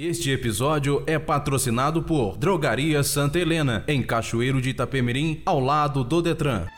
[0.00, 6.22] Este episódio é patrocinado por Drogaria Santa Helena, em Cachoeiro de Itapemirim, ao lado do
[6.22, 6.68] Detran.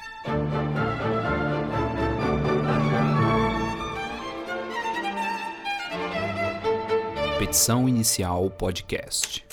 [7.38, 9.44] Petição Inicial Podcast.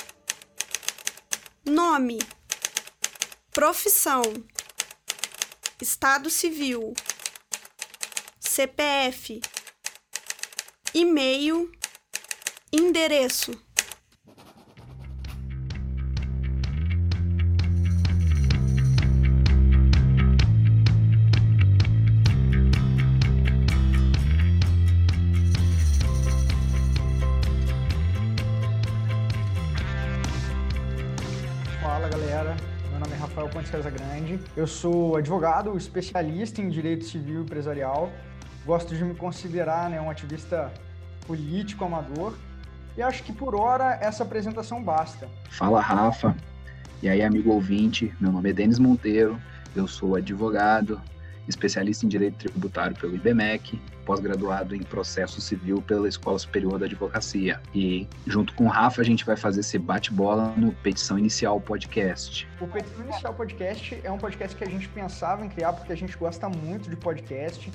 [1.66, 2.20] Nome:
[3.52, 4.22] Profissão:
[5.82, 6.94] Estado Civil,
[8.40, 9.42] CPF,
[10.94, 11.70] E-mail,
[12.80, 13.54] Endereço:
[31.82, 32.56] Fala galera,
[32.92, 37.44] meu nome é Rafael Pontes Casa Grande, eu sou advogado, especialista em direito civil e
[37.44, 38.12] empresarial,
[38.64, 40.72] gosto de me considerar né, um ativista
[41.26, 42.38] político amador
[42.98, 45.30] e acho que por hora essa apresentação basta.
[45.52, 46.36] Fala Rafa,
[47.02, 49.40] e aí amigo ouvinte, meu nome é Denis Monteiro,
[49.76, 51.00] eu sou advogado,
[51.48, 57.62] especialista em direito tributário pelo IBMEC, pós-graduado em processo civil pela Escola Superior da Advocacia.
[57.74, 62.48] E junto com o Rafa a gente vai fazer esse bate-bola no Petição Inicial Podcast.
[62.60, 65.98] O Petição Inicial Podcast é um podcast que a gente pensava em criar porque a
[65.98, 67.72] gente gosta muito de podcast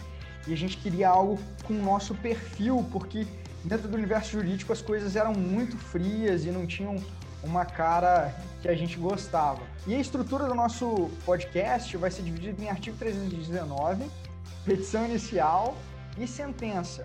[0.47, 3.27] e a gente queria algo com o nosso perfil, porque
[3.65, 6.97] dentro do universo jurídico as coisas eram muito frias e não tinham
[7.43, 9.63] uma cara que a gente gostava.
[9.87, 14.05] E a estrutura do nosso podcast vai ser dividida em artigo 319,
[14.65, 15.77] petição inicial
[16.17, 17.05] e sentença.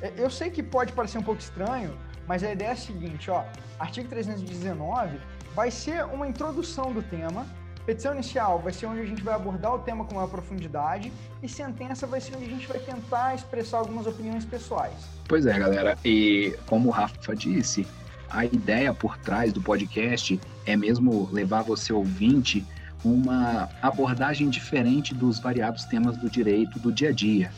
[0.00, 3.30] É, eu sei que pode parecer um pouco estranho, mas a ideia é a seguinte,
[3.30, 3.44] ó,
[3.78, 5.18] artigo 319
[5.54, 7.46] vai ser uma introdução do tema,
[7.88, 11.10] petição inicial vai ser onde a gente vai abordar o tema com maior profundidade
[11.42, 14.92] e sentença vai ser onde a gente vai tentar expressar algumas opiniões pessoais.
[15.26, 17.86] Pois é, galera, e como o Rafa disse,
[18.28, 22.62] a ideia por trás do podcast é mesmo levar você ouvinte
[23.02, 27.50] uma abordagem diferente dos variados temas do direito do dia a dia,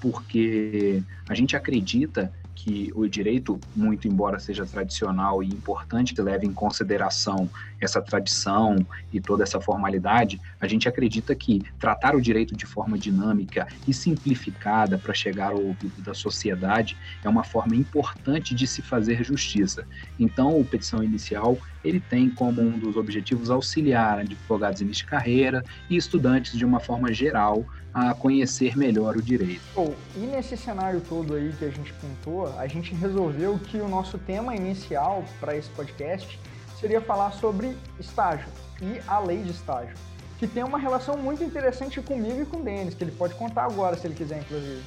[0.00, 6.46] porque a gente acredita que o direito, muito embora seja tradicional e importante que leve
[6.46, 7.50] em consideração
[7.84, 8.76] essa tradição
[9.12, 13.92] e toda essa formalidade, a gente acredita que tratar o direito de forma dinâmica e
[13.92, 19.86] simplificada para chegar ao ouvido da sociedade é uma forma importante de se fazer justiça.
[20.18, 25.62] Então, o petição inicial ele tem como um dos objetivos auxiliar advogados início de carreira
[25.90, 29.62] e estudantes de uma forma geral a conhecer melhor o direito.
[29.76, 33.88] Oh, e nesse cenário todo aí que a gente pintou, a gente resolveu que o
[33.88, 36.40] nosso tema inicial para esse podcast
[36.84, 38.46] seria falar sobre estágio
[38.82, 39.96] e a lei de estágio,
[40.38, 43.64] que tem uma relação muito interessante comigo e com o Denis, que ele pode contar
[43.64, 44.82] agora se ele quiser, inclusive.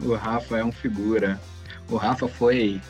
[0.00, 1.38] O Rafa é um figura.
[1.90, 2.80] O Rafa foi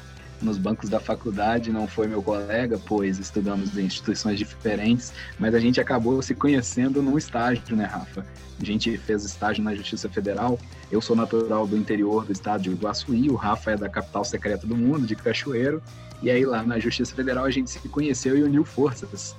[0.41, 5.60] nos bancos da faculdade, não foi meu colega, pois estudamos em instituições diferentes, mas a
[5.60, 8.25] gente acabou se conhecendo num estágio, né, Rafa?
[8.60, 10.59] A gente fez estágio na Justiça Federal.
[10.91, 14.66] Eu sou natural do interior do estado de Iguaçuí, o Rafa é da capital secreta
[14.66, 15.82] do mundo, de Cachoeiro.
[16.21, 19.37] E aí lá na Justiça Federal a gente se conheceu e uniu forças.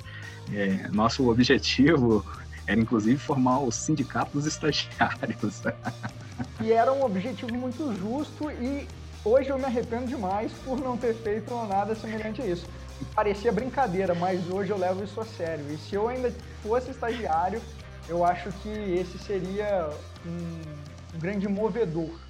[0.54, 2.26] É, nosso objetivo
[2.66, 5.62] era inclusive formar o sindicato dos estagiários.
[6.62, 8.88] E era um objetivo muito justo e
[9.24, 12.66] hoje eu me arrependo demais por não ter feito nada semelhante a isso.
[13.16, 15.66] Parecia brincadeira, mas hoje eu levo isso a sério.
[15.72, 17.62] E se eu ainda fosse estagiário,
[18.07, 19.90] eu acho que esse seria
[20.25, 22.28] um, grande movedor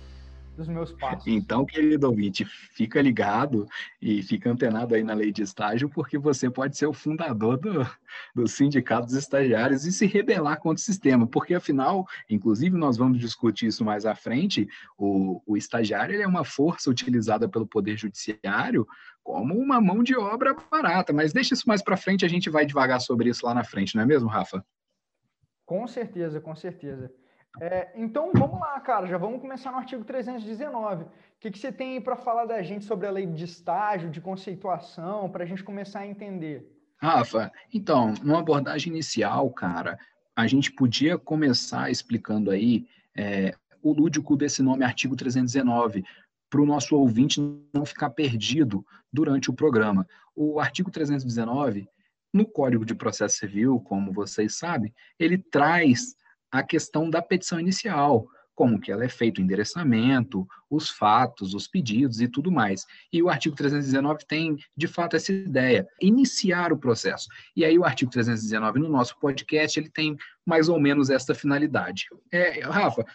[0.60, 1.26] dos meus passos.
[1.26, 3.66] Então, querido ouvinte, fica ligado
[4.02, 7.88] e fica antenado aí na lei de estágio, porque você pode ser o fundador do,
[8.36, 13.20] do sindicato dos estagiários e se rebelar contra o sistema, porque afinal, inclusive nós vamos
[13.20, 18.86] discutir isso mais à frente, o, o estagiário é uma força utilizada pelo Poder Judiciário
[19.24, 22.66] como uma mão de obra barata, mas deixa isso mais para frente, a gente vai
[22.66, 24.66] devagar sobre isso lá na frente, não é mesmo, Rafa?
[25.66, 27.14] Com certeza, com certeza.
[27.62, 31.04] É, então vamos lá, cara, já vamos começar no artigo 319.
[31.04, 31.08] O
[31.40, 35.30] que, que você tem para falar da gente sobre a lei de estágio, de conceituação,
[35.30, 36.70] para a gente começar a entender?
[36.98, 39.98] Rafa, então, numa abordagem inicial, cara,
[40.36, 42.86] a gente podia começar explicando aí
[43.16, 46.04] é, o lúdico desse nome artigo 319,
[46.50, 47.40] para o nosso ouvinte
[47.74, 50.08] não ficar perdido durante o programa.
[50.36, 51.88] O artigo 319
[52.34, 56.16] no Código de Processo Civil, como vocês sabem, ele traz
[56.52, 58.28] a questão da petição inicial,
[58.60, 62.86] como que ela é feita o endereçamento, os fatos, os pedidos e tudo mais.
[63.12, 67.30] E o artigo 319 tem, de fato, essa ideia, iniciar o processo.
[67.56, 72.08] E aí o artigo 319 no nosso podcast, ele tem mais ou menos esta finalidade.
[72.32, 73.06] É, Rafa,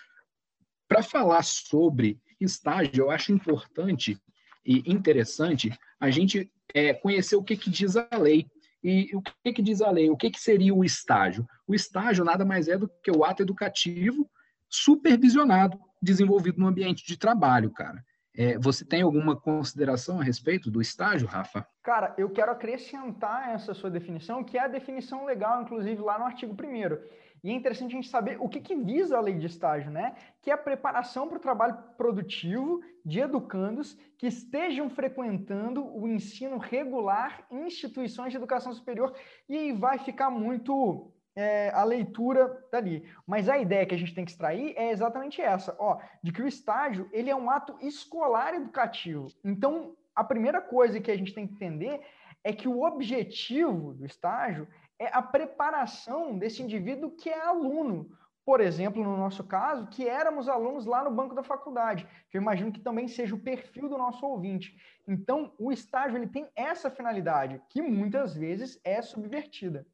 [0.89, 4.19] para falar sobre estágio, eu acho importante
[4.65, 8.47] e interessante a gente é conhecer o que, que diz a lei.
[8.85, 10.11] E o que, que diz a lei?
[10.11, 11.47] O que, que seria o estágio?
[11.67, 14.31] O estágio nada mais é do que o ato educativo
[14.69, 18.05] supervisionado, desenvolvido no ambiente de trabalho, cara.
[18.37, 21.67] É, você tem alguma consideração a respeito do estágio, Rafa?
[21.83, 26.25] Cara, eu quero acrescentar essa sua definição, que é a definição legal, inclusive, lá no
[26.25, 29.45] artigo 1 e é interessante a gente saber o que, que visa a lei de
[29.45, 30.17] estágio, né?
[30.41, 36.57] Que é a preparação para o trabalho produtivo de educandos que estejam frequentando o ensino
[36.57, 39.15] regular em instituições de educação superior.
[39.47, 43.07] E aí vai ficar muito é, a leitura dali.
[43.27, 46.41] Mas a ideia que a gente tem que extrair é exatamente essa, ó, de que
[46.41, 49.29] o estágio ele é um ato escolar educativo.
[49.45, 52.01] Então, a primeira coisa que a gente tem que entender
[52.43, 54.67] é que o objetivo do estágio
[55.05, 58.11] é a preparação desse indivíduo que é aluno.
[58.45, 62.43] Por exemplo, no nosso caso, que éramos alunos lá no banco da faculdade, que eu
[62.43, 64.77] imagino que também seja o perfil do nosso ouvinte.
[65.09, 69.87] Então, o estágio ele tem essa finalidade, que muitas vezes é subvertida.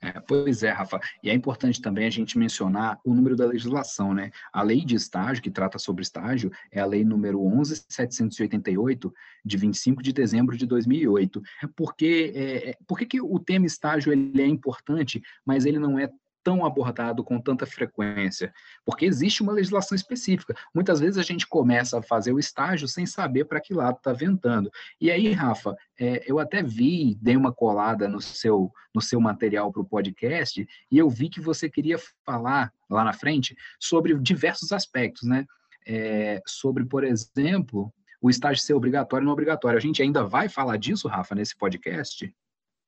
[0.00, 1.00] É, pois é, Rafa.
[1.22, 4.30] E é importante também a gente mencionar o número da legislação, né?
[4.52, 9.12] A lei de estágio, que trata sobre estágio, é a lei número 11.788,
[9.44, 11.42] de 25 de dezembro de 2008.
[11.76, 15.98] Porque, é, é, por que, que o tema estágio ele é importante, mas ele não
[15.98, 16.10] é
[16.42, 18.52] tão abordado com tanta frequência?
[18.84, 20.54] Porque existe uma legislação específica.
[20.74, 24.12] Muitas vezes a gente começa a fazer o estágio sem saber para que lado está
[24.12, 24.70] ventando.
[25.00, 29.72] E aí, Rafa, é, eu até vi, dei uma colada no seu, no seu material
[29.72, 34.72] para o podcast, e eu vi que você queria falar lá na frente sobre diversos
[34.72, 35.46] aspectos, né?
[35.86, 39.78] É, sobre, por exemplo, o estágio ser obrigatório ou não obrigatório.
[39.78, 42.32] A gente ainda vai falar disso, Rafa, nesse podcast?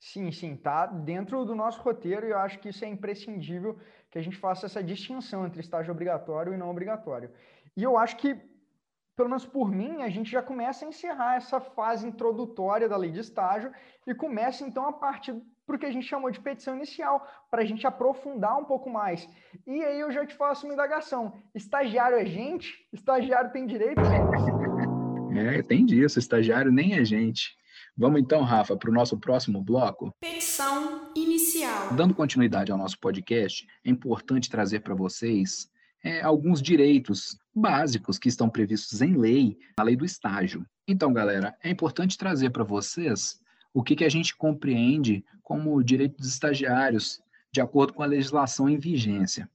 [0.03, 3.79] Sim, sim, tá dentro do nosso roteiro e eu acho que isso é imprescindível
[4.11, 7.31] que a gente faça essa distinção entre estágio obrigatório e não obrigatório.
[7.77, 8.35] E eu acho que,
[9.15, 13.13] pelo menos por mim, a gente já começa a encerrar essa fase introdutória da lei
[13.13, 13.73] de estágio
[14.05, 17.63] e começa então a partir para o que a gente chamou de petição inicial, para
[17.63, 19.29] a gente aprofundar um pouco mais.
[19.65, 22.89] E aí eu já te faço uma indagação: estagiário é gente?
[22.93, 24.01] Estagiário tem direito?
[25.33, 27.57] É, tem disso, estagiário nem é gente.
[27.97, 30.15] Vamos então, Rafa, para o nosso próximo bloco?
[30.19, 31.93] Petição inicial.
[31.95, 35.71] Dando continuidade ao nosso podcast, é importante trazer para vocês
[36.03, 40.65] é, alguns direitos básicos que estão previstos em lei, na lei do estágio.
[40.89, 43.39] Então, galera, é importante trazer para vocês
[43.75, 47.21] o que, que a gente compreende como direito dos estagiários,
[47.53, 49.49] de acordo com a legislação em vigência.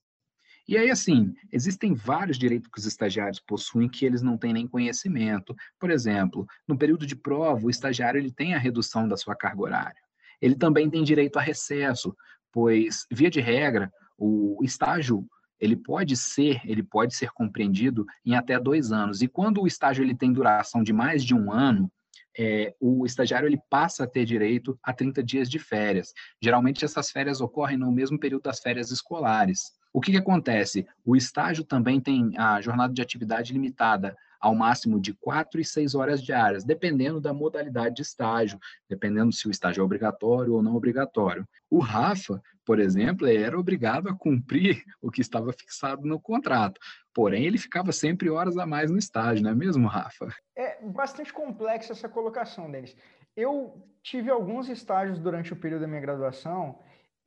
[0.68, 4.68] E aí, assim, existem vários direitos que os estagiários possuem que eles não têm nem
[4.68, 5.56] conhecimento.
[5.80, 9.62] Por exemplo, no período de prova, o estagiário ele tem a redução da sua carga
[9.62, 10.02] horária.
[10.42, 12.16] Ele também tem direito a recesso,
[12.52, 15.26] pois, via de regra, o estágio
[15.60, 19.22] ele pode ser, ele pode ser compreendido em até dois anos.
[19.22, 21.92] E quando o estágio ele tem duração de mais de um ano,
[22.38, 26.14] é, o estagiário ele passa a ter direito a 30 dias de férias.
[26.42, 29.72] Geralmente essas férias ocorrem no mesmo período das férias escolares.
[29.94, 30.88] O que, que acontece?
[31.06, 35.96] O estágio também tem a jornada de atividade limitada ao máximo de quatro e seis
[35.96, 40.76] horas diárias, dependendo da modalidade de estágio, dependendo se o estágio é obrigatório ou não
[40.76, 41.48] obrigatório.
[41.70, 46.80] O Rafa, por exemplo, era obrigado a cumprir o que estava fixado no contrato,
[47.14, 50.28] porém ele ficava sempre horas a mais no estágio, não é mesmo, Rafa?
[50.56, 52.96] É bastante complexa essa colocação deles.
[53.36, 56.80] Eu tive alguns estágios durante o período da minha graduação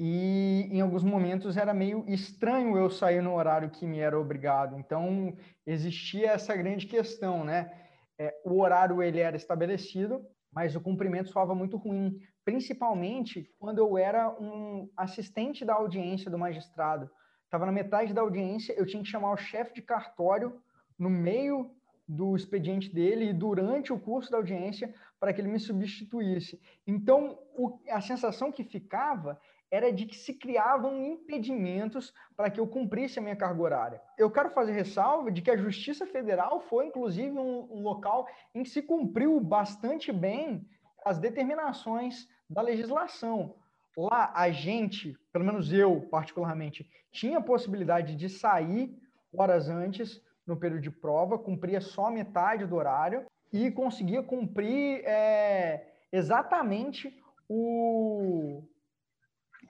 [0.02, 4.78] e em alguns momentos era meio estranho eu sair no horário que me era obrigado.
[4.78, 7.71] Então existia essa grande questão, né?
[8.19, 13.99] É, o horário ele era estabelecido, mas o cumprimento soava muito ruim, principalmente quando eu
[13.99, 17.11] era um assistente da audiência do magistrado.
[17.45, 20.62] Estava na metade da audiência, eu tinha que chamar o chefe de cartório
[20.99, 21.71] no meio
[22.09, 26.59] do expediente dele e durante o curso da audiência para que ele me substituísse.
[26.87, 29.38] Então, o, a sensação que ficava
[29.71, 34.03] era de que se criavam impedimentos para que eu cumprisse a minha carga horária.
[34.19, 38.62] Eu quero fazer ressalva de que a Justiça Federal foi, inclusive, um, um local em
[38.62, 40.67] que se cumpriu bastante bem
[41.05, 43.55] as determinações da legislação.
[43.97, 48.97] Lá, a gente, pelo menos eu, particularmente, tinha a possibilidade de sair
[49.33, 55.93] horas antes no período de prova, cumpria só metade do horário e conseguia cumprir é,
[56.12, 57.17] exatamente
[57.49, 58.62] o,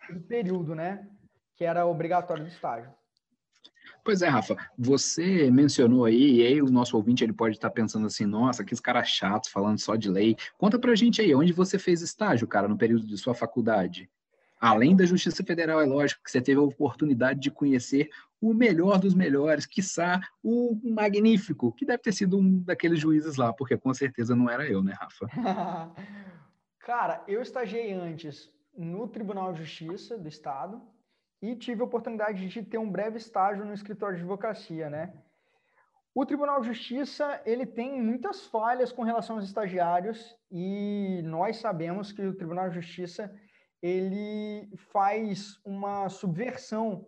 [0.09, 1.07] do período, né?
[1.57, 2.91] Que era obrigatório do estágio.
[4.03, 8.07] Pois é, Rafa, você mencionou aí, e aí o nosso ouvinte ele pode estar pensando
[8.07, 10.37] assim, nossa, que caras chatos falando só de lei.
[10.57, 14.11] Conta pra gente aí, onde você fez estágio, cara, no período de sua faculdade?
[14.59, 18.99] Além da Justiça Federal, é lógico que você teve a oportunidade de conhecer o melhor
[18.99, 23.93] dos melhores, quiçá o magnífico, que deve ter sido um daqueles juízes lá, porque com
[23.93, 25.27] certeza não era eu, né, Rafa?
[26.81, 30.81] Cara, eu estagiei antes no Tribunal de Justiça do Estado
[31.43, 35.13] e tive a oportunidade de ter um breve estágio no escritório de advocacia, né?
[36.15, 42.11] O Tribunal de Justiça ele tem muitas falhas com relação aos estagiários e nós sabemos
[42.11, 43.31] que o Tribunal de Justiça
[43.83, 47.07] ele faz uma subversão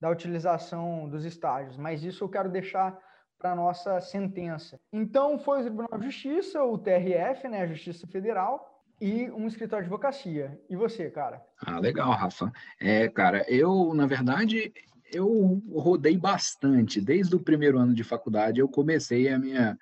[0.00, 2.98] da utilização dos estágios, mas isso eu quero deixar
[3.38, 4.80] para nossa sentença.
[4.90, 8.69] Então foi o Tribunal de Justiça, o TRF, né, a Justiça Federal,
[9.00, 10.60] e um escritório de advocacia.
[10.68, 11.42] E você, cara?
[11.58, 12.52] Ah, legal, Rafa.
[12.78, 14.72] É, cara, eu na verdade
[15.12, 17.00] eu rodei bastante.
[17.00, 19.78] Desde o primeiro ano de faculdade, eu comecei a minha,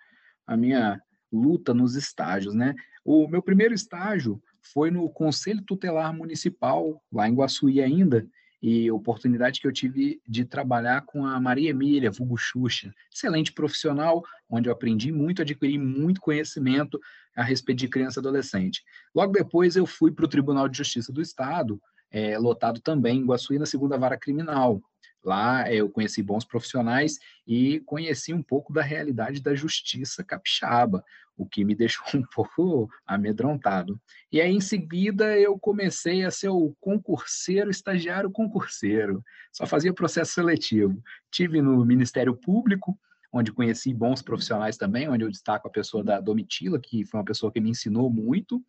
[0.47, 2.75] a minha luta nos estágios, né?
[3.05, 8.27] O meu primeiro estágio foi no Conselho Tutelar Municipal, lá em Guaçuí ainda,
[8.61, 14.23] e oportunidade que eu tive de trabalhar com a Maria Emília Vulgo Xuxa, excelente profissional,
[14.51, 16.99] onde eu aprendi muito, adquiri muito conhecimento
[17.37, 18.83] a respeito de criança e adolescente.
[19.15, 23.27] Logo depois eu fui para o Tribunal de Justiça do Estado, é, lotado também em
[23.27, 24.83] Guaçuí, na segunda vara criminal.
[25.29, 31.05] Lá eu conheci bons profissionais e conheci um pouco da realidade da justiça capixaba,
[31.37, 34.01] o que me deixou um pouco amedrontado.
[34.33, 40.33] E aí, em seguida, eu comecei a ser o concurseiro, estagiário concurseiro, só fazia processo
[40.33, 40.99] seletivo.
[41.31, 42.99] Tive no Ministério Público,
[43.31, 47.27] onde conheci bons profissionais também, onde eu destaco a pessoa da Domitila, que foi uma
[47.27, 48.65] pessoa que me ensinou muito.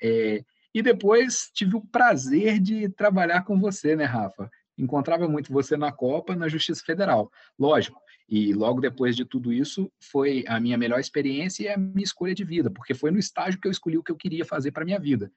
[0.00, 4.48] É, e depois tive o prazer de trabalhar com você, né, Rafa?
[4.76, 7.30] Encontrava muito você na Copa, na Justiça Federal.
[7.58, 12.04] Lógico, e logo depois de tudo isso, foi a minha melhor experiência e a minha
[12.04, 14.72] escolha de vida, porque foi no estágio que eu escolhi o que eu queria fazer
[14.72, 15.30] para minha vida.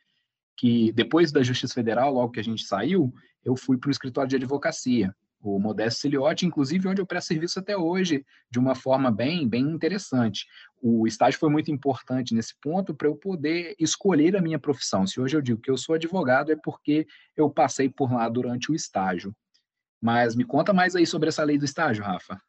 [0.57, 3.13] Que depois da Justiça Federal, logo que a gente saiu,
[3.43, 7.59] eu fui para o escritório de advocacia o Modesto Ciliotti, inclusive onde eu presto serviço
[7.59, 10.45] até hoje, de uma forma bem, bem interessante.
[10.81, 15.05] O estágio foi muito importante nesse ponto para eu poder escolher a minha profissão.
[15.05, 18.71] Se hoje eu digo que eu sou advogado, é porque eu passei por lá durante
[18.71, 19.35] o estágio.
[20.01, 22.39] Mas me conta mais aí sobre essa lei do estágio, Rafa.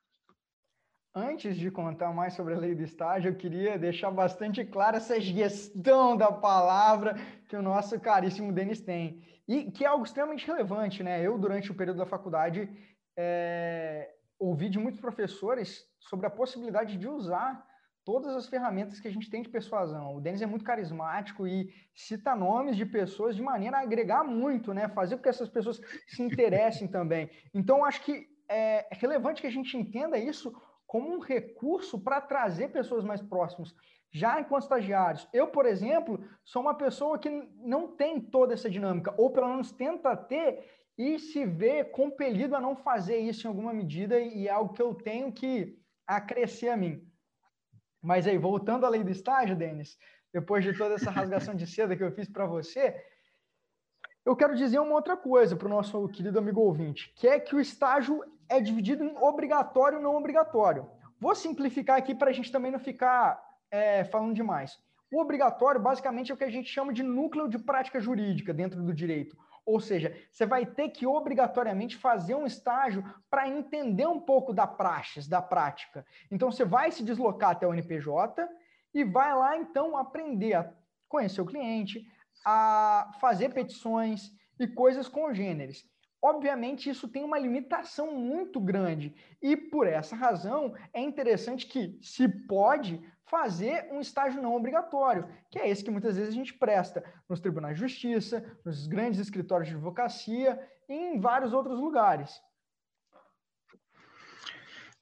[1.15, 5.21] Antes de contar mais sobre a lei do estágio, eu queria deixar bastante clara essa
[5.21, 7.17] gestão da palavra
[7.49, 9.21] que o nosso caríssimo Denis tem.
[9.49, 11.23] E que é algo extremamente relevante, né?
[11.23, 12.69] Eu, durante o período da faculdade,
[13.17, 17.67] é, ouvi de muitos professores sobre a possibilidade de usar
[18.05, 20.17] todas as ferramentas que a gente tem de persuasão.
[20.17, 24.73] O Denis é muito carismático e cita nomes de pessoas de maneira a agregar muito,
[24.73, 24.89] né?
[24.89, 27.31] Fazer com que essas pessoas se interessem também.
[27.53, 30.55] Então, acho que é relevante que a gente entenda isso
[30.89, 33.73] como um recurso para trazer pessoas mais próximas
[34.11, 39.15] já enquanto estagiários, eu, por exemplo, sou uma pessoa que não tem toda essa dinâmica,
[39.19, 40.67] ou pelo menos tenta ter
[40.97, 44.83] e se vê compelido a não fazer isso em alguma medida, e é algo que
[44.83, 47.07] eu tenho que acrescer a mim.
[48.03, 49.99] Mas aí, voltando à lei do estágio, Denis,
[50.33, 53.01] depois de toda essa rasgação de seda que eu fiz para você,
[54.25, 57.55] eu quero dizer uma outra coisa para o nosso querido amigo ouvinte, que é que
[57.55, 60.89] o estágio é dividido em obrigatório e não obrigatório.
[61.21, 64.79] Vou simplificar aqui para a gente também não ficar é, falando demais.
[65.11, 68.83] O obrigatório, basicamente, é o que a gente chama de núcleo de prática jurídica dentro
[68.83, 69.37] do direito.
[69.65, 74.67] Ou seja, você vai ter que obrigatoriamente fazer um estágio para entender um pouco da
[74.67, 76.07] praxis, da prática.
[76.31, 78.49] Então, você vai se deslocar até o NPJ
[78.95, 80.73] e vai lá, então, aprender a
[81.07, 82.07] conhecer o cliente,
[82.45, 85.85] a fazer petições e coisas congêneres.
[86.21, 92.29] Obviamente, isso tem uma limitação muito grande e, por essa razão, é interessante que, se
[92.29, 97.05] pode, fazer um estágio não obrigatório, que é esse que muitas vezes a gente presta
[97.29, 100.59] nos tribunais de justiça, nos grandes escritórios de advocacia
[100.89, 102.41] e em vários outros lugares.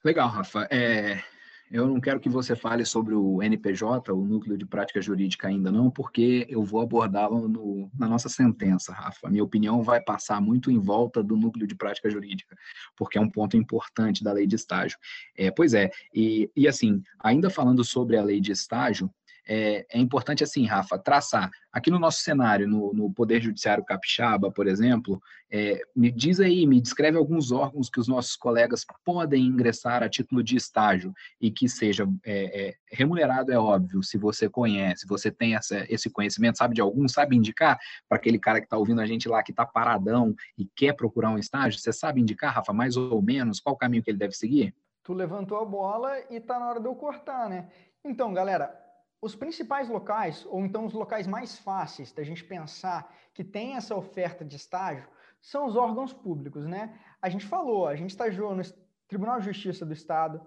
[0.04, 0.68] Legal, Rafa.
[0.70, 1.22] É,
[1.70, 5.70] eu não quero que você fale sobre o NPJ, o Núcleo de Prática Jurídica, ainda
[5.70, 9.28] não, porque eu vou abordá-lo na nossa sentença, Rafa.
[9.28, 12.56] Minha opinião vai passar muito em volta do Núcleo de Prática Jurídica,
[12.96, 14.98] porque é um ponto importante da lei de estágio.
[15.36, 19.10] É, pois é, e, e assim, ainda falando sobre a lei de estágio,
[19.46, 21.50] é, é, importante, assim, Rafa, traçar.
[21.72, 26.66] Aqui no nosso cenário, no, no Poder Judiciário Capixaba, por exemplo, é, me diz aí,
[26.66, 31.50] me descreve alguns órgãos que os nossos colegas podem ingressar a título de estágio e
[31.50, 36.58] que seja é, é remunerado, é óbvio, se você conhece, você tem essa, esse conhecimento,
[36.58, 39.52] sabe de algum, sabe indicar para aquele cara que está ouvindo a gente lá, que
[39.52, 43.74] está paradão e quer procurar um estágio, você sabe indicar, Rafa, mais ou menos, qual
[43.74, 44.74] o caminho que ele deve seguir?
[45.04, 47.68] Tu levantou a bola e está na hora de eu cortar, né?
[48.04, 48.85] Então, galera,
[49.26, 53.94] os principais locais, ou então os locais mais fáceis da gente pensar que tem essa
[53.94, 55.08] oferta de estágio,
[55.40, 56.98] são os órgãos públicos, né?
[57.20, 58.62] A gente falou, a gente estagiou no
[59.08, 60.40] Tribunal de Justiça do Estado,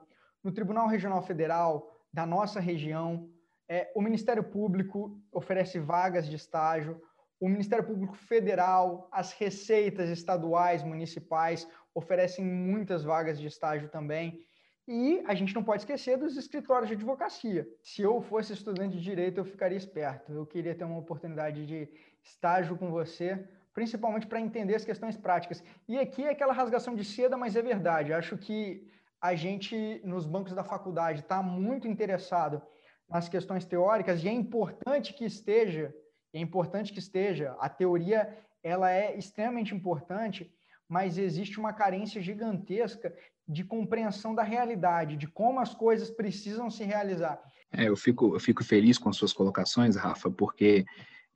[0.43, 3.29] no Tribunal Regional Federal da nossa região,
[3.67, 6.99] é, o Ministério Público oferece vagas de estágio,
[7.39, 14.43] o Ministério Público Federal, as receitas estaduais, municipais oferecem muitas vagas de estágio também.
[14.91, 17.67] E a gente não pode esquecer dos escritórios de advocacia.
[17.83, 20.33] Se eu fosse estudante de direito, eu ficaria esperto.
[20.33, 21.87] Eu queria ter uma oportunidade de
[22.23, 25.63] estágio com você, principalmente para entender as questões práticas.
[25.87, 28.11] E aqui é aquela rasgação de seda, mas é verdade.
[28.13, 28.89] Acho que
[29.21, 32.59] a gente, nos bancos da faculdade, está muito interessado
[33.07, 35.93] nas questões teóricas e é importante que esteja
[36.33, 37.55] é importante que esteja.
[37.59, 40.51] A teoria ela é extremamente importante,
[40.87, 43.15] mas existe uma carência gigantesca
[43.49, 47.41] de compreensão da realidade, de como as coisas precisam se realizar.
[47.71, 50.85] É, eu fico, eu fico feliz com as suas colocações, Rafa, porque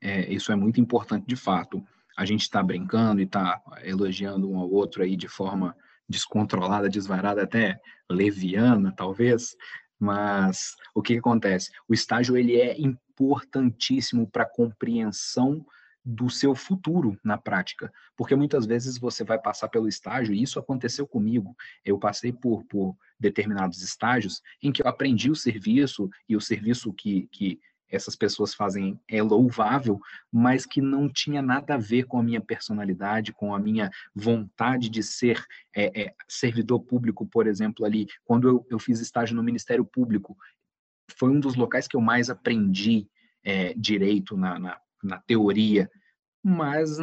[0.00, 1.84] é, isso é muito importante de fato.
[2.16, 5.76] A gente está brincando e está elogiando um ao outro aí de forma
[6.08, 9.56] descontrolada, desvarada, até leviana, talvez,
[9.98, 11.72] mas o que, que acontece?
[11.88, 15.66] O estágio ele é importantíssimo para a compreensão
[16.04, 20.58] do seu futuro na prática, porque muitas vezes você vai passar pelo estágio, e isso
[20.58, 21.56] aconteceu comigo.
[21.84, 26.92] Eu passei por, por determinados estágios em que eu aprendi o serviço, e o serviço
[26.92, 27.58] que, que
[27.88, 32.40] essas pessoas fazem é louvável, mas que não tinha nada a ver com a minha
[32.40, 35.42] personalidade, com a minha vontade de ser
[35.74, 38.06] é, é, servidor público, por exemplo, ali.
[38.24, 40.36] Quando eu, eu, fiz estágio no Ministério Público,
[41.16, 43.08] foi um dos locais que eu mais aprendi
[43.44, 45.88] é, direito na, na, na teoria,
[46.42, 46.98] mas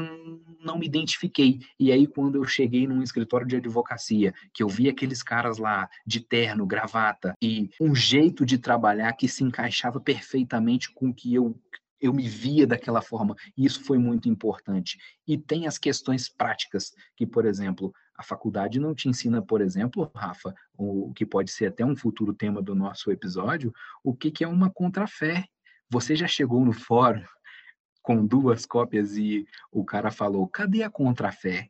[0.63, 1.59] não me identifiquei.
[1.79, 5.89] E aí, quando eu cheguei num escritório de advocacia, que eu vi aqueles caras lá
[6.05, 11.33] de terno, gravata e um jeito de trabalhar que se encaixava perfeitamente com o que
[11.33, 11.59] eu
[12.01, 14.97] eu me via daquela forma, e isso foi muito importante.
[15.27, 20.11] E tem as questões práticas, que, por exemplo, a faculdade não te ensina, por exemplo,
[20.15, 23.71] Rafa, o que pode ser até um futuro tema do nosso episódio,
[24.03, 25.45] o que, que é uma contrafé.
[25.91, 27.23] Você já chegou no fórum
[28.01, 31.69] com duas cópias e o cara falou: cadê a contrafé?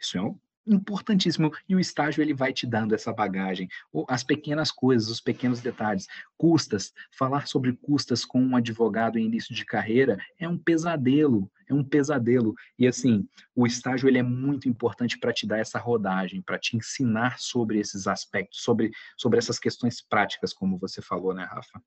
[0.00, 0.34] Isso é
[0.66, 3.68] importantíssimo e o estágio ele vai te dando essa bagagem,
[4.08, 9.54] as pequenas coisas, os pequenos detalhes, custas, falar sobre custas com um advogado em início
[9.54, 12.54] de carreira é um pesadelo, é um pesadelo.
[12.78, 16.76] E assim, o estágio ele é muito importante para te dar essa rodagem, para te
[16.76, 21.82] ensinar sobre esses aspectos, sobre sobre essas questões práticas, como você falou, né, Rafa?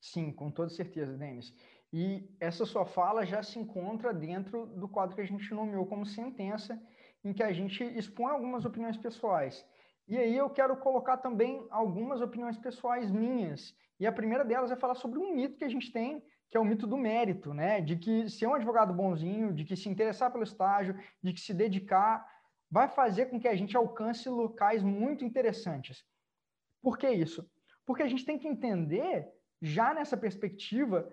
[0.00, 1.54] Sim, com toda certeza, Denis.
[1.92, 6.06] E essa sua fala já se encontra dentro do quadro que a gente nomeou como
[6.06, 6.80] sentença,
[7.22, 9.64] em que a gente expõe algumas opiniões pessoais.
[10.08, 13.74] E aí eu quero colocar também algumas opiniões pessoais minhas.
[14.00, 16.60] E a primeira delas é falar sobre um mito que a gente tem, que é
[16.60, 17.80] o mito do mérito, né?
[17.80, 21.54] De que ser um advogado bonzinho, de que se interessar pelo estágio, de que se
[21.54, 22.26] dedicar,
[22.70, 26.04] vai fazer com que a gente alcance locais muito interessantes.
[26.82, 27.48] Por que isso?
[27.86, 31.08] Porque a gente tem que entender, já nessa perspectiva,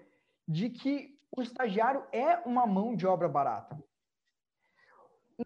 [0.49, 3.77] de que o estagiário é uma mão de obra barata.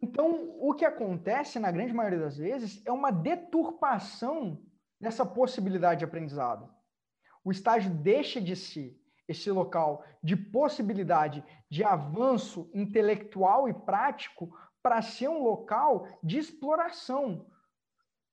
[0.02, 4.64] Então, o que acontece, na grande maioria das vezes, é uma deturpação
[5.00, 6.74] dessa possibilidade de aprendizado.
[7.44, 15.02] O estágio deixa de ser esse local de possibilidade de avanço intelectual e prático para
[15.02, 17.46] ser um local de exploração.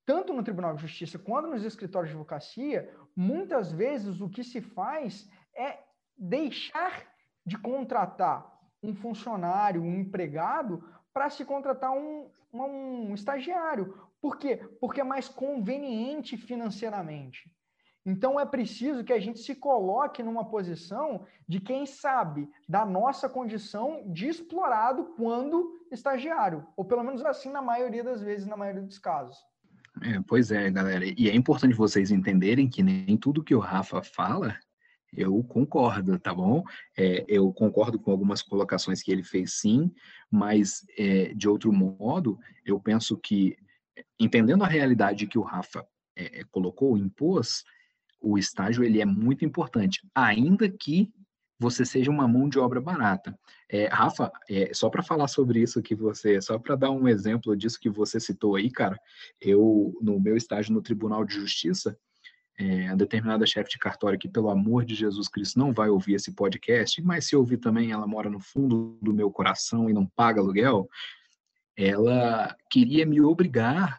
[0.06, 4.60] Tanto no Tribunal de Justiça quanto nos escritórios de advocacia, muitas vezes o que se
[4.60, 5.89] faz é
[6.20, 7.06] deixar
[7.46, 8.46] de contratar
[8.82, 13.94] um funcionário, um empregado, para se contratar um, um, estagiário.
[14.20, 14.56] Por quê?
[14.80, 17.50] Porque é mais conveniente financeiramente.
[18.04, 23.28] Então é preciso que a gente se coloque numa posição de quem sabe da nossa
[23.28, 28.82] condição de explorado quando estagiário, ou pelo menos assim na maioria das vezes, na maioria
[28.82, 29.36] dos casos.
[30.02, 31.04] É, pois é, galera.
[31.04, 34.56] E é importante vocês entenderem que nem tudo que o Rafa fala
[35.16, 36.62] eu concordo, tá bom?
[36.96, 39.92] É, eu concordo com algumas colocações que ele fez, sim,
[40.30, 43.56] mas é, de outro modo, eu penso que,
[44.18, 47.64] entendendo a realidade que o Rafa é, é colocou, impôs,
[48.20, 51.10] o estágio ele é muito importante, ainda que
[51.58, 53.38] você seja uma mão de obra barata.
[53.68, 57.54] É, Rafa, é, só para falar sobre isso que você, só para dar um exemplo
[57.54, 58.98] disso que você citou aí, cara,
[59.38, 61.98] eu no meu estágio no Tribunal de Justiça,
[62.60, 66.14] é, a determinada chefe de cartório que, pelo amor de Jesus Cristo, não vai ouvir
[66.14, 70.04] esse podcast, mas se ouvir também, ela mora no fundo do meu coração e não
[70.04, 70.86] paga aluguel,
[71.74, 73.98] ela queria me obrigar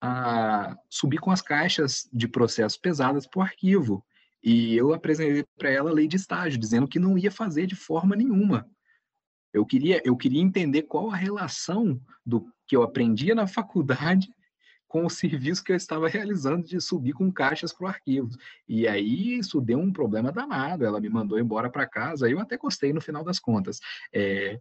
[0.00, 4.02] a subir com as caixas de processos pesadas para o arquivo.
[4.42, 7.74] E eu apresentei para ela a lei de estágio, dizendo que não ia fazer de
[7.74, 8.66] forma nenhuma.
[9.52, 14.28] Eu queria, eu queria entender qual a relação do que eu aprendia na faculdade
[14.88, 18.30] com o serviço que eu estava realizando de subir com caixas para o arquivo.
[18.68, 20.84] E aí isso deu um problema danado.
[20.84, 22.28] Ela me mandou embora para casa.
[22.28, 23.80] Eu até gostei no final das contas.
[24.12, 24.60] É,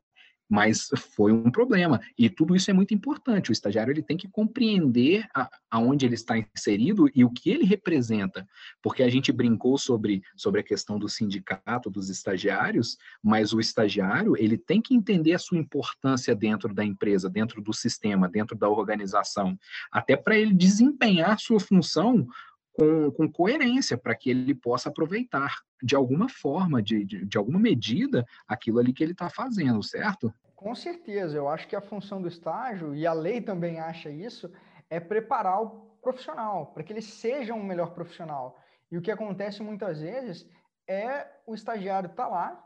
[0.49, 1.99] mas foi um problema.
[2.17, 3.49] E tudo isso é muito importante.
[3.49, 7.65] O estagiário ele tem que compreender a, aonde ele está inserido e o que ele
[7.65, 8.47] representa.
[8.81, 14.36] Porque a gente brincou sobre, sobre a questão do sindicato dos estagiários, mas o estagiário
[14.38, 18.69] ele tem que entender a sua importância dentro da empresa, dentro do sistema, dentro da
[18.69, 19.58] organização,
[19.91, 22.27] até para ele desempenhar sua função
[22.75, 27.59] com, com coerência, para que ele possa aproveitar de alguma forma, de, de, de alguma
[27.59, 30.33] medida, aquilo ali que ele está fazendo, certo?
[30.55, 34.51] Com certeza, eu acho que a função do estágio, e a lei também acha isso,
[34.89, 35.69] é preparar o
[36.01, 38.57] profissional, para que ele seja um melhor profissional.
[38.91, 40.47] E o que acontece muitas vezes
[40.88, 42.63] é o estagiário estar tá lá,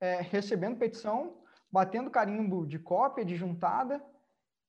[0.00, 1.38] é, recebendo petição,
[1.70, 4.02] batendo carimbo de cópia, de juntada,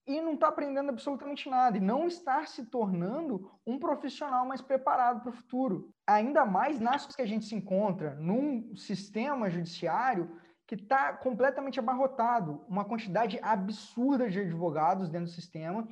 [0.08, 5.22] e não está aprendendo absolutamente nada, e não estar se tornando um profissional mais preparado
[5.22, 5.92] para o futuro.
[6.08, 12.64] Ainda mais nas que a gente se encontra num sistema judiciário que está completamente abarrotado,
[12.68, 15.88] uma quantidade absurda de advogados dentro do sistema,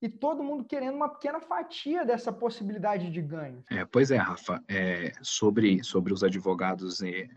[0.00, 3.62] e todo mundo querendo uma pequena fatia dessa possibilidade de ganho.
[3.70, 7.30] É, pois é, Rafa, é, sobre, sobre os advogados e,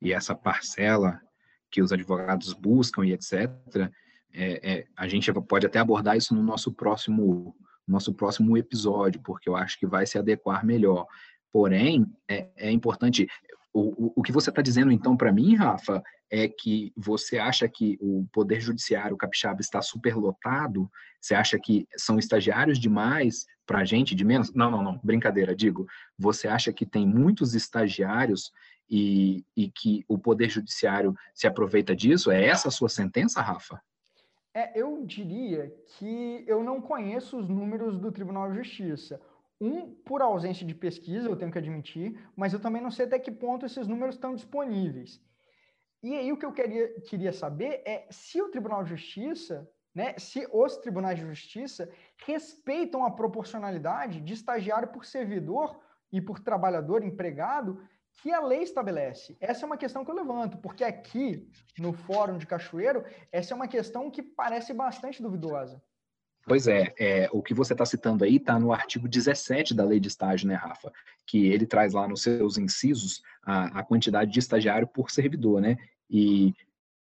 [0.00, 1.20] e essa parcela
[1.68, 3.50] que os advogados buscam e etc.,
[4.34, 7.54] é, é, a gente pode até abordar isso no nosso próximo,
[7.86, 11.06] nosso próximo episódio, porque eu acho que vai se adequar melhor.
[11.52, 13.26] Porém, é, é importante.
[13.74, 17.68] O, o, o que você está dizendo, então, para mim, Rafa, é que você acha
[17.68, 20.90] que o Poder Judiciário capixaba está superlotado?
[21.20, 24.52] Você acha que são estagiários demais para a gente, de menos?
[24.54, 25.86] Não, não, não, brincadeira, digo.
[26.18, 28.50] Você acha que tem muitos estagiários
[28.88, 32.30] e, e que o Poder Judiciário se aproveita disso?
[32.30, 33.80] É essa a sua sentença, Rafa?
[34.54, 39.20] É, eu diria que eu não conheço os números do Tribunal de Justiça.
[39.60, 43.18] Um, por ausência de pesquisa, eu tenho que admitir, mas eu também não sei até
[43.18, 45.24] que ponto esses números estão disponíveis.
[46.02, 50.14] E aí o que eu queria, queria saber é se o Tribunal de Justiça, né,
[50.18, 51.90] se os tribunais de justiça
[52.26, 55.78] respeitam a proporcionalidade de estagiário por servidor
[56.10, 57.80] e por trabalhador empregado
[58.20, 59.36] que a lei estabelece.
[59.40, 61.48] Essa é uma questão que eu levanto, porque aqui
[61.78, 65.82] no Fórum de Cachoeiro, essa é uma questão que parece bastante duvidosa.
[66.44, 70.00] Pois é, é o que você está citando aí está no artigo 17 da lei
[70.00, 70.92] de estágio, né, Rafa?
[71.24, 75.76] Que ele traz lá nos seus incisos a, a quantidade de estagiário por servidor, né?
[76.10, 76.52] E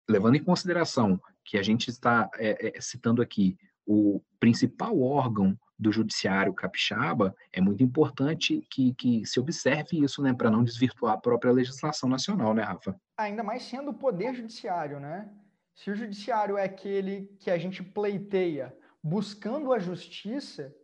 [0.09, 5.91] levando em consideração que a gente está é, é, citando aqui o principal órgão do
[5.91, 11.17] judiciário capixaba, é muito importante que, que se observe isso, né, para não desvirtuar a
[11.17, 12.99] própria legislação nacional, né, Rafa?
[13.17, 15.29] Ainda mais sendo o poder judiciário, né?
[15.73, 20.75] Se o judiciário é aquele que a gente pleiteia buscando a justiça,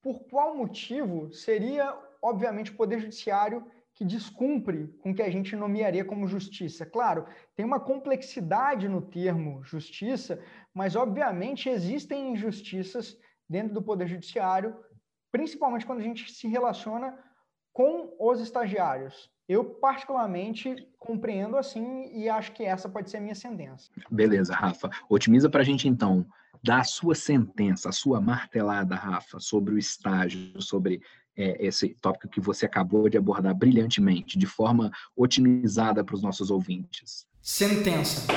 [0.00, 6.04] por qual motivo seria, obviamente, o poder judiciário que descumpre com que a gente nomearia
[6.04, 6.86] como justiça?
[6.86, 7.26] Claro,
[7.56, 10.40] tem uma complexidade no termo justiça,
[10.72, 13.18] mas obviamente existem injustiças
[13.50, 14.76] dentro do Poder Judiciário,
[15.32, 17.18] principalmente quando a gente se relaciona
[17.72, 19.28] com os estagiários.
[19.48, 23.90] Eu, particularmente, compreendo assim e acho que essa pode ser a minha sentença.
[24.08, 24.88] Beleza, Rafa.
[25.08, 26.24] Otimiza para a gente, então,
[26.62, 31.02] dar a sua sentença, a sua martelada, Rafa, sobre o estágio, sobre
[31.36, 36.50] é, esse tópico que você acabou de abordar brilhantemente, de forma otimizada para os nossos
[36.52, 37.26] ouvintes.
[37.42, 38.30] Sentença.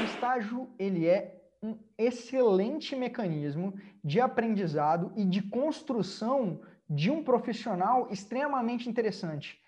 [0.00, 8.08] O estágio, ele é um excelente mecanismo de aprendizado e de construção de um profissional
[8.10, 9.60] extremamente interessante.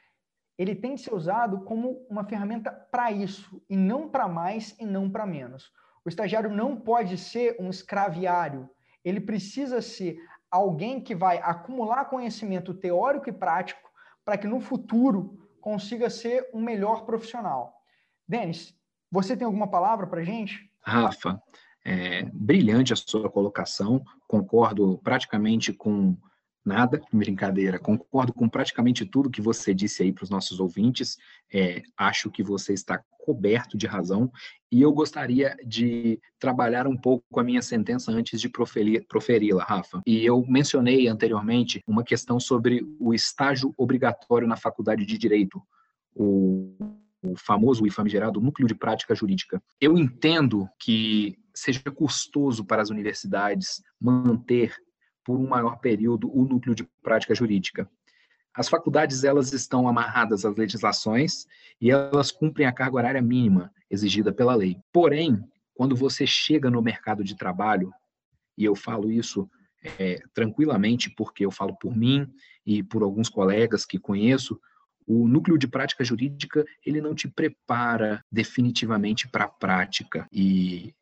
[0.58, 4.84] Ele tem que ser usado como uma ferramenta para isso, e não para mais e
[4.84, 5.72] não para menos.
[6.04, 8.68] O estagiário não pode ser um escraviário,
[9.04, 10.18] ele precisa ser
[10.50, 13.90] alguém que vai acumular conhecimento teórico e prático
[14.24, 17.74] para que no futuro consiga ser um melhor profissional.
[18.26, 18.74] Denis,
[19.10, 20.70] você tem alguma palavra para gente?
[20.80, 21.42] Rafa,
[21.84, 26.16] é, brilhante a sua colocação, concordo praticamente com
[26.64, 31.18] nada, brincadeira, concordo com praticamente tudo que você disse aí para os nossos ouvintes,
[31.52, 34.30] é, acho que você está coberto de razão,
[34.72, 40.02] e eu gostaria de trabalhar um pouco a minha sentença antes de proferi-la, Rafa.
[40.06, 45.62] E eu mencionei anteriormente uma questão sobre o estágio obrigatório na faculdade de Direito,
[46.14, 46.76] o,
[47.22, 49.62] o famoso e famigerado núcleo de prática jurídica.
[49.80, 54.74] Eu entendo que seja custoso para as universidades manter
[55.24, 57.88] por um maior período o núcleo de prática jurídica.
[58.54, 61.46] As faculdades elas estão amarradas às legislações
[61.80, 64.76] e elas cumprem a carga horária mínima exigida pela lei.
[64.92, 65.42] Porém,
[65.74, 67.92] quando você chega no mercado de trabalho,
[68.56, 69.50] e eu falo isso
[69.98, 72.28] é, tranquilamente porque eu falo por mim
[72.64, 74.58] e por alguns colegas que conheço,
[75.06, 80.94] o núcleo de prática jurídica ele não te prepara definitivamente para a prática e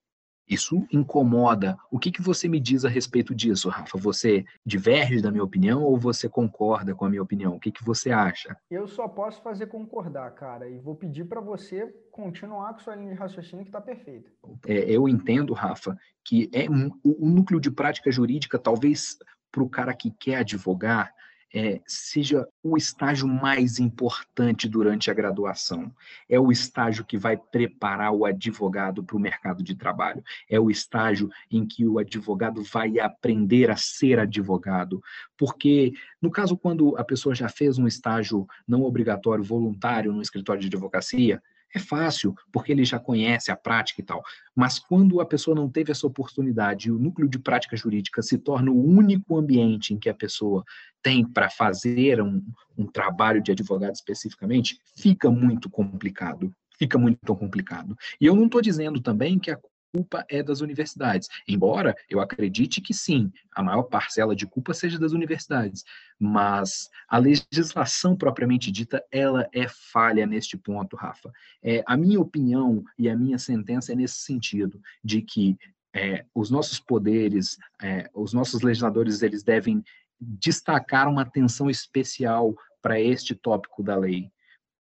[0.48, 1.76] isso incomoda.
[1.90, 3.98] O que, que você me diz a respeito disso, Rafa?
[3.98, 7.54] Você diverge da minha opinião ou você concorda com a minha opinião?
[7.54, 8.56] O que, que você acha?
[8.70, 13.12] Eu só posso fazer concordar, cara, e vou pedir para você continuar com sua linha
[13.12, 14.30] de raciocínio que está perfeita.
[14.66, 19.18] É, eu entendo, Rafa, que é um, o núcleo de prática jurídica, talvez
[19.50, 21.12] para o cara que quer advogar,
[21.54, 25.92] é, seja o estágio mais importante durante a graduação.
[26.28, 30.24] É o estágio que vai preparar o advogado para o mercado de trabalho.
[30.48, 35.02] É o estágio em que o advogado vai aprender a ser advogado.
[35.36, 40.60] Porque, no caso, quando a pessoa já fez um estágio não obrigatório, voluntário no escritório
[40.60, 41.42] de advocacia,
[41.74, 44.22] é fácil, porque ele já conhece a prática e tal.
[44.54, 48.38] Mas quando a pessoa não teve essa oportunidade e o núcleo de prática jurídica se
[48.38, 50.64] torna o único ambiente em que a pessoa
[51.02, 52.42] tem para fazer um,
[52.76, 57.96] um trabalho de advogado especificamente, fica muito complicado fica muito complicado.
[58.20, 59.58] E eu não estou dizendo também que a
[59.92, 61.28] culpa é das universidades.
[61.46, 65.84] Embora eu acredite que sim, a maior parcela de culpa seja das universidades,
[66.18, 71.30] mas a legislação propriamente dita, ela é falha neste ponto, Rafa.
[71.62, 75.58] É, a minha opinião e a minha sentença é nesse sentido, de que
[75.94, 79.84] é, os nossos poderes, é, os nossos legisladores, eles devem
[80.18, 84.30] destacar uma atenção especial para este tópico da lei,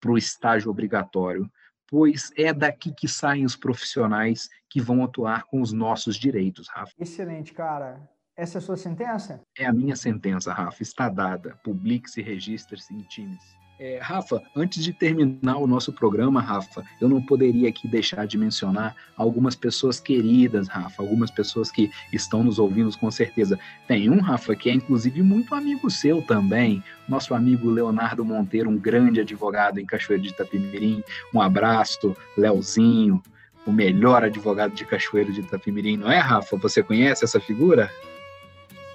[0.00, 1.50] para o estágio obrigatório,
[1.90, 6.92] pois é daqui que saem os profissionais que vão atuar com os nossos direitos, Rafa.
[6.98, 8.08] Excelente, cara.
[8.36, 9.42] Essa é a sua sentença?
[9.58, 10.82] É a minha sentença, Rafa.
[10.82, 11.58] Está dada.
[11.62, 13.59] Publique-se, registre-se, intime-se.
[13.82, 18.36] É, Rafa, antes de terminar o nosso programa, Rafa, eu não poderia aqui deixar de
[18.36, 23.58] mencionar algumas pessoas queridas, Rafa, algumas pessoas que estão nos ouvindo com certeza.
[23.88, 28.76] Tem um, Rafa, que é inclusive muito amigo seu também, nosso amigo Leonardo Monteiro, um
[28.76, 31.02] grande advogado em Cachoeiro de Itapemirim.
[31.34, 33.22] Um abraço, Leozinho,
[33.66, 36.54] o melhor advogado de Cachoeiro de Itapemirim, não é, Rafa?
[36.58, 37.90] Você conhece essa figura?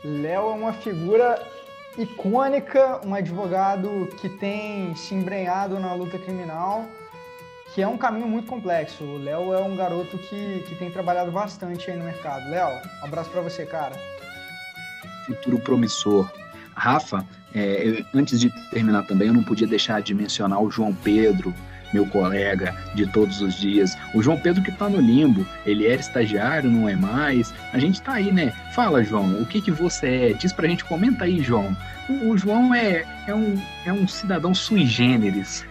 [0.04, 1.41] Léo é uma figura
[1.98, 6.86] icônica, um advogado que tem se embrenhado na luta criminal,
[7.74, 9.04] que é um caminho muito complexo.
[9.04, 12.50] O Léo é um garoto que, que tem trabalhado bastante aí no mercado.
[12.50, 12.70] Léo,
[13.02, 13.96] um abraço para você, cara.
[15.26, 16.30] Futuro promissor.
[16.76, 21.54] Rafa, é, antes de terminar também, eu não podia deixar de mencionar o João Pedro,
[21.96, 23.98] meu colega de todos os dias.
[24.14, 27.54] O João Pedro que está no limbo, ele era estagiário, não é mais.
[27.72, 28.54] A gente está aí, né?
[28.74, 30.34] Fala, João, o que que você é?
[30.34, 31.76] Diz pra gente, comenta aí, João.
[32.10, 35.66] O, o João é, é, um, é um cidadão sui generis.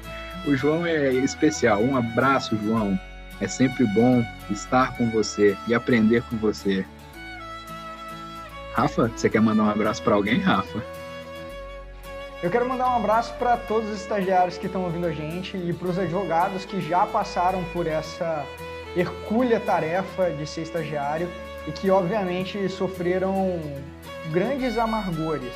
[0.47, 1.83] O João é especial.
[1.83, 2.99] Um abraço, João.
[3.41, 6.87] É sempre bom estar com você e aprender com você.
[8.73, 10.83] Rafa, você quer mandar um abraço para alguém, Rafa?
[12.45, 15.73] Eu quero mandar um abraço para todos os estagiários que estão ouvindo a gente e
[15.73, 18.45] para os advogados que já passaram por essa
[18.95, 21.27] hercúlea tarefa de ser estagiário
[21.67, 23.59] e que, obviamente, sofreram
[24.31, 25.55] grandes amargores,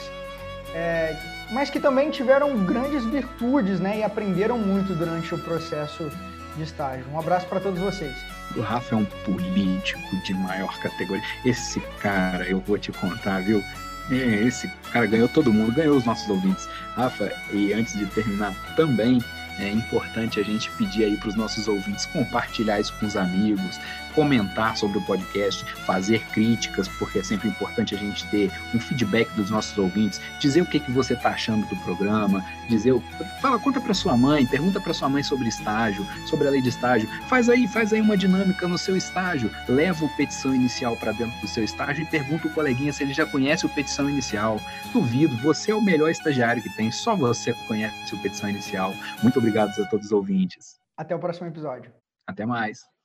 [0.75, 1.15] é,
[1.53, 6.11] mas que também tiveram grandes virtudes né, e aprenderam muito durante o processo
[6.57, 7.05] de estágio.
[7.13, 8.17] Um abraço para todos vocês.
[8.57, 11.23] O Rafa é um político de maior categoria.
[11.45, 13.63] Esse cara, eu vou te contar, viu?
[14.11, 16.69] É, esse cara ganhou todo mundo, ganhou os nossos ouvintes.
[16.97, 19.23] Rafa, e antes de terminar também,
[19.59, 23.79] é importante a gente pedir aí para os nossos ouvintes compartilhar isso com os amigos,
[24.15, 29.31] comentar sobre o podcast, fazer críticas, porque é sempre importante a gente ter um feedback
[29.35, 32.95] dos nossos ouvintes, dizer o que, que você está achando do programa, dizer,
[33.41, 36.69] fala, conta para sua mãe, pergunta para sua mãe sobre estágio, sobre a lei de
[36.69, 41.13] estágio, faz aí, faz aí uma dinâmica no seu estágio, leva o petição inicial para
[41.13, 44.61] dentro do seu estágio e pergunta o coleguinha se ele já conhece o petição inicial.
[44.93, 48.95] Duvido, você é o melhor estagiário que tem, só você conhece o petição inicial.
[49.23, 50.79] Muito obrigado a todos os ouvintes.
[50.97, 51.93] Até o próximo episódio.
[52.27, 52.98] Até mais.